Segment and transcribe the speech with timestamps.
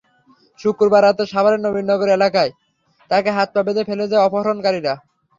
[0.59, 2.51] শুক্রবার রাতে সাভারের নবীনগর এলাকায়
[3.11, 4.93] তাঁকে হাত-পা বেঁধে ফেলে যায় অপহরণকারীরা।